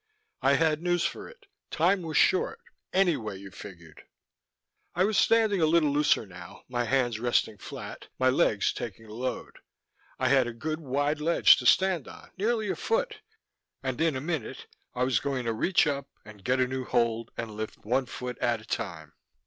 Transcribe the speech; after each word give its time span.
I 0.41 0.53
had 0.55 0.81
news 0.81 1.03
for 1.05 1.29
it: 1.29 1.45
time 1.69 2.01
was 2.01 2.17
short, 2.17 2.59
any 2.91 3.15
way 3.17 3.35
you 3.37 3.51
figured. 3.51 4.01
I 4.95 5.03
was 5.03 5.15
standing 5.15 5.61
a 5.61 5.67
little 5.67 5.91
looser 5.91 6.25
now, 6.25 6.63
my 6.67 6.85
hands 6.85 7.19
resting 7.19 7.59
flat, 7.59 8.07
my 8.17 8.27
legs 8.27 8.73
taking 8.73 9.05
the 9.05 9.13
load. 9.13 9.59
I 10.17 10.29
had 10.29 10.47
a 10.47 10.53
good 10.53 10.79
wide 10.79 11.21
ledge 11.21 11.55
to 11.57 11.67
stand 11.67 12.07
on: 12.07 12.31
nearly 12.35 12.71
a 12.71 12.75
foot, 12.75 13.21
and 13.83 14.01
in 14.01 14.15
a 14.15 14.21
minute 14.21 14.65
I 14.95 15.03
was 15.03 15.19
going 15.19 15.45
to 15.45 15.53
reach 15.53 15.85
up 15.85 16.07
and 16.25 16.43
get 16.43 16.59
a 16.59 16.65
new 16.65 16.83
hold 16.83 17.29
and 17.37 17.51
lift 17.51 17.85
one 17.85 18.07
foot 18.07 18.39
at 18.39 18.59
a 18.59 18.65
time 18.65 19.13